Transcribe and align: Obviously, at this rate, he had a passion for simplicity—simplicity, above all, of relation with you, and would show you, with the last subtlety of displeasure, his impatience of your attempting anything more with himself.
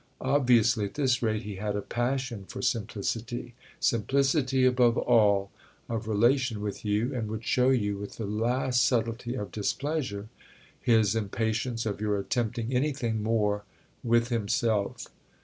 Obviously, 0.25 0.81
at 0.85 0.95
this 0.95 1.21
rate, 1.21 1.43
he 1.43 1.57
had 1.57 1.75
a 1.75 1.81
passion 1.83 2.45
for 2.45 2.59
simplicity—simplicity, 2.59 4.65
above 4.65 4.97
all, 4.97 5.51
of 5.87 6.07
relation 6.07 6.59
with 6.59 6.83
you, 6.83 7.13
and 7.13 7.29
would 7.29 7.45
show 7.45 7.69
you, 7.69 7.97
with 7.99 8.17
the 8.17 8.25
last 8.25 8.83
subtlety 8.83 9.35
of 9.35 9.51
displeasure, 9.51 10.27
his 10.79 11.15
impatience 11.15 11.85
of 11.85 12.01
your 12.01 12.17
attempting 12.17 12.73
anything 12.73 13.21
more 13.21 13.63
with 14.03 14.29
himself. 14.29 15.05